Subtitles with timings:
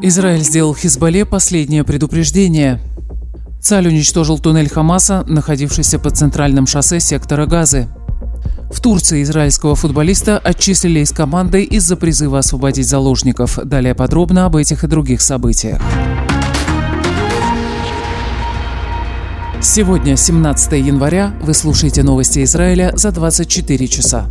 [0.00, 2.80] Израиль сделал Хизбалле последнее предупреждение.
[3.60, 7.88] Цаль уничтожил туннель Хамаса, находившийся под центральным шоссе сектора Газы.
[8.70, 13.58] В Турции израильского футболиста отчислили из команды из-за призыва освободить заложников.
[13.64, 15.82] Далее подробно об этих и других событиях.
[19.60, 24.28] Сегодня, 17 января, вы слушаете новости Израиля за 24 часа.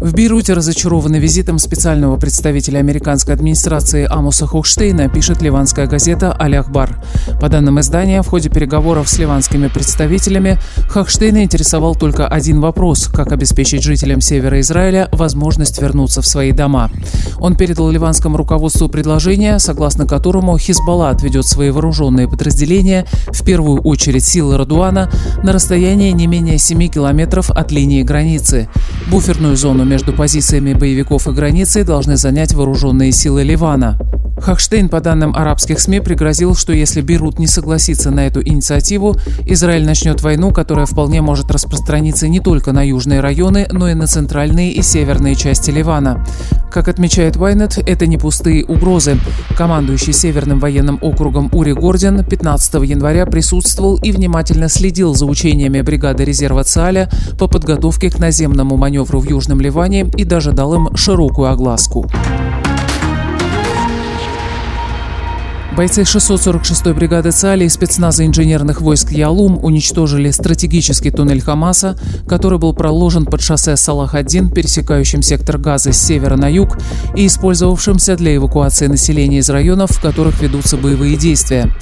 [0.00, 7.04] В Бейруте разочарованы визитом специального представителя американской администрации Амуса Хохштейна, пишет ливанская газета «Аль-Ахбар».
[7.38, 13.30] По данным издания, в ходе переговоров с ливанскими представителями Хохштейна интересовал только один вопрос– как
[13.32, 16.90] обеспечить жителям севера Израиля возможность вернуться в свои дома.
[17.38, 24.24] Он передал ливанскому руководству предложение, согласно которому Хизбалла отведет свои вооруженные подразделения, в первую очередь
[24.24, 25.10] силы Радуана,
[25.42, 28.70] на расстояние не менее 7 километров от линии границы.
[29.10, 33.98] Буферную зону между позициями боевиков и границей должны занять вооруженные силы Ливана.
[34.40, 39.16] Хахштейн, по данным арабских СМИ, пригрозил, что если Бейрут не согласится на эту инициативу,
[39.46, 44.06] Израиль начнет войну, которая вполне может распространиться не только на южные районы, но и на
[44.06, 46.24] центральные и северные части Ливана.
[46.70, 49.18] Как отмечает Вайнет, это не пустые угрозы.
[49.56, 56.24] Командующий Северным военным округом Ури Гордин 15 января присутствовал и внимательно следил за учениями бригады
[56.24, 61.50] резерва ЦАЛЯ по подготовке к наземному маневру в Южном Ливане и даже дал им широкую
[61.50, 62.08] огласку.
[65.76, 72.74] Бойцы 646-й бригады ЦАЛИ и спецназа инженерных войск Ялум уничтожили стратегический туннель Хамаса, который был
[72.74, 76.76] проложен под шоссе Салах-1, пересекающим сектор Газа с севера на юг
[77.14, 81.72] и использовавшимся для эвакуации населения из районов, в которых ведутся боевые действия.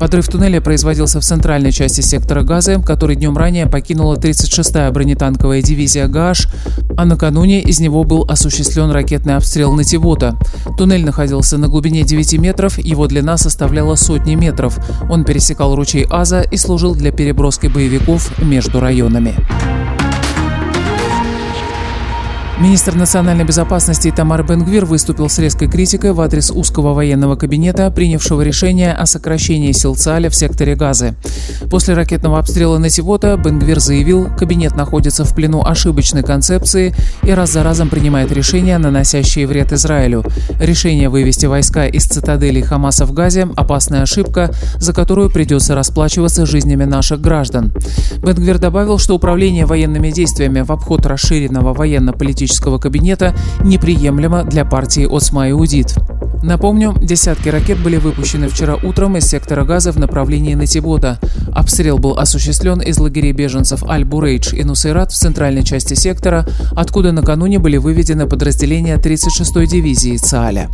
[0.00, 6.08] Подрыв туннеля производился в центральной части сектора Газа, который днем ранее покинула 36-я бронетанковая дивизия
[6.08, 6.48] ГАШ,
[6.96, 10.36] а накануне из него был осуществлен ракетный обстрел Нативота.
[10.76, 14.78] Туннель находился на глубине 9 метров, его длина составляла сотни метров.
[15.08, 19.36] Он пересекал ручей Аза и служил для переброски боевиков между районами.
[22.58, 28.40] Министр национальной безопасности Тамар Бенгвир выступил с резкой критикой в адрес узкого военного кабинета, принявшего
[28.40, 31.16] решение о сокращении сил ЦАЛя в секторе Газы.
[31.70, 37.62] После ракетного обстрела Насивота Бенгвир заявил, кабинет находится в плену ошибочной концепции и раз за
[37.62, 40.24] разом принимает решения, наносящие вред Израилю.
[40.58, 46.84] Решение вывести войска из цитадели Хамаса в Газе– опасная ошибка, за которую придется расплачиваться жизнями
[46.84, 47.74] наших граждан.
[48.22, 53.34] Бенгвир добавил, что управление военными действиями в обход расширенного военно-политического политического кабинета
[53.64, 55.96] неприемлемо для партии Осма Иудит.
[56.42, 61.18] Напомню, десятки ракет были выпущены вчера утром из сектора газа в направлении Натибота.
[61.52, 66.46] Обстрел был осуществлен из лагерей беженцев Аль-Бурейдж и Нусейрат в центральной части сектора,
[66.76, 70.70] откуда накануне были выведены подразделения 36-й дивизии ЦААля.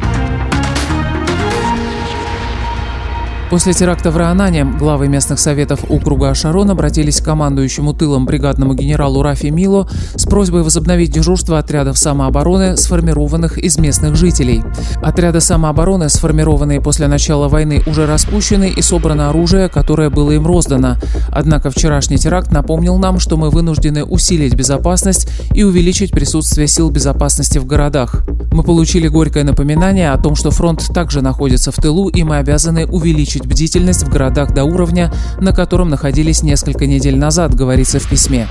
[3.52, 9.22] После теракта в Раанане главы местных советов округа Ашарон обратились к командующему тылом бригадному генералу
[9.22, 14.64] Рафи Мило с просьбой возобновить дежурство отрядов самообороны, сформированных из местных жителей.
[15.02, 20.96] Отряды самообороны, сформированные после начала войны, уже распущены и собрано оружие, которое было им роздано.
[21.30, 27.58] Однако вчерашний теракт напомнил нам, что мы вынуждены усилить безопасность и увеличить присутствие сил безопасности
[27.58, 28.24] в городах.
[28.50, 32.86] Мы получили горькое напоминание о том, что фронт также находится в тылу, и мы обязаны
[32.86, 38.08] увеличить увеличить бдительность в городах до уровня, на котором находились несколько недель назад, говорится в
[38.08, 38.46] письме.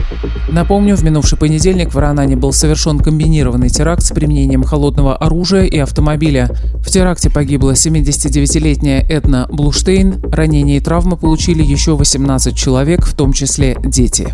[0.49, 5.77] Напомню, в минувший понедельник в Ранане был совершен комбинированный теракт с применением холодного оружия и
[5.77, 6.49] автомобиля.
[6.79, 13.33] В теракте погибла 79-летняя Эдна Блуштейн, ранения и травмы получили еще 18 человек, в том
[13.33, 14.33] числе дети.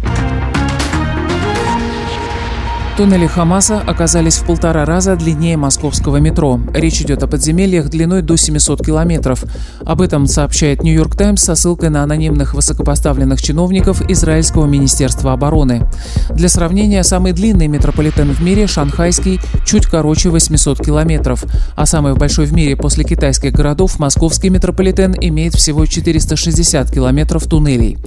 [2.98, 6.60] Туннели Хамаса оказались в полтора раза длиннее московского метро.
[6.74, 9.44] Речь идет о подземельях длиной до 700 километров.
[9.86, 15.88] Об этом сообщает Нью-Йорк Таймс со ссылкой на анонимных высокопоставленных чиновников Израильского министерства обороны.
[16.32, 22.48] Для сравнения, самый длинный метрополитен в мире, шанхайский, чуть короче 800 километров, а самый большой
[22.48, 28.00] в мире после китайских городов, московский метрополитен, имеет всего 460 километров туннелей.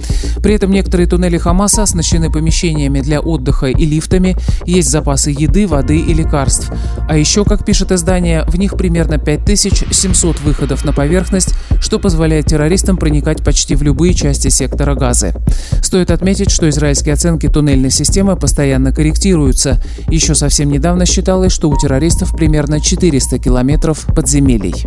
[0.43, 4.35] При этом некоторые туннели Хамаса оснащены помещениями для отдыха и лифтами,
[4.65, 6.71] есть запасы еды, воды и лекарств.
[7.07, 12.97] А еще, как пишет издание, в них примерно 5700 выходов на поверхность, что позволяет террористам
[12.97, 15.33] проникать почти в любые части сектора газа.
[15.81, 19.83] Стоит отметить, что израильские оценки туннельной системы постоянно корректируются.
[20.09, 24.85] Еще совсем недавно считалось, что у террористов примерно 400 километров подземелий.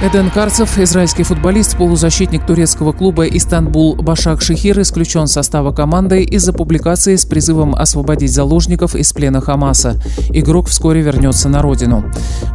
[0.00, 6.52] Эден Карцев, израильский футболист, полузащитник турецкого клуба «Истанбул» Башак Шихир исключен с состава команды из-за
[6.52, 10.00] публикации с призывом освободить заложников из плена Хамаса.
[10.30, 12.04] Игрок вскоре вернется на родину.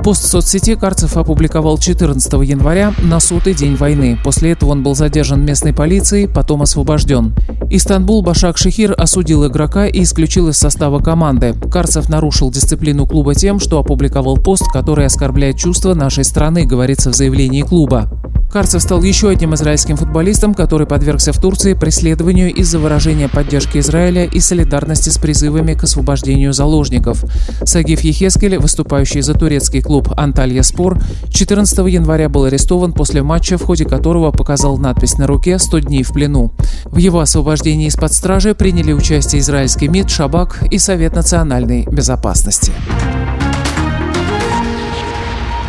[0.06, 4.18] Пост в соцсети Карцев опубликовал 14 января на сотый день войны.
[4.24, 7.36] После этого он был задержан местной полицией, потом освобожден.
[7.70, 11.56] Истанбул Башак Шихир осудил игрока и исключил из состава команды.
[11.70, 17.16] Карцев нарушил дисциплину клуба тем, что опубликовал пост, который оскорбляет чувства нашей страны, говорится в
[17.16, 18.10] заявлении заявлении клуба.
[18.52, 24.26] Карцев стал еще одним израильским футболистом, который подвергся в Турции преследованию из-за выражения поддержки Израиля
[24.26, 27.26] и солидарности с призывами к освобождению заложников.
[27.66, 31.00] Сагиф Ехескель, выступающий за турецкий клуб «Анталья Спор»,
[31.32, 36.04] 14 января был арестован после матча, в ходе которого показал надпись на руке «100 дней
[36.04, 36.52] в плену».
[36.86, 42.72] В его освобождении из-под стражи приняли участие израильский МИД, Шабак и Совет национальной безопасности.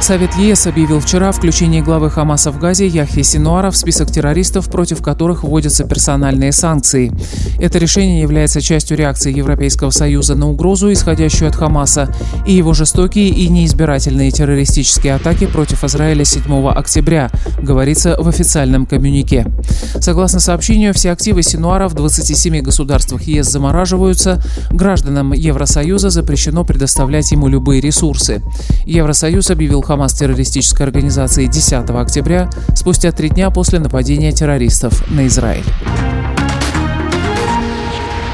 [0.05, 5.01] Совет ЕС объявил вчера включение главы Хамаса в Газе Яхи Синуара в список террористов, против
[5.01, 7.11] которых вводятся персональные санкции.
[7.59, 12.15] Это решение является частью реакции Европейского Союза на угрозу, исходящую от Хамаса,
[12.47, 17.31] и его жестокие и неизбирательные террористические атаки против Израиля 7 октября,
[17.63, 19.47] говорится в официальном коммюнике.
[20.01, 24.43] Согласно сообщению, все активы Синуара в 27 государствах ЕС замораживаются.
[24.71, 28.43] Гражданам Евросоюза запрещено предоставлять ему любые ресурсы.
[28.85, 35.63] Евросоюз объявил Хамас террористической организацией 10 октября, спустя три дня после нападения террористов на Израиль.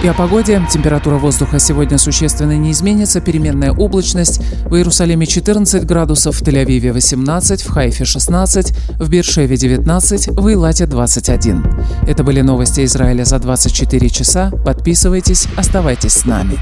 [0.03, 0.63] И о погоде.
[0.71, 3.21] Температура воздуха сегодня существенно не изменится.
[3.21, 4.41] Переменная облачность.
[4.65, 10.87] В Иерусалиме 14 градусов, в Тель-Авиве 18, в Хайфе 16, в Бершеве 19, в Илате
[10.87, 11.63] 21.
[12.09, 14.51] Это были новости Израиля за 24 часа.
[14.65, 16.59] Подписывайтесь, оставайтесь с нами.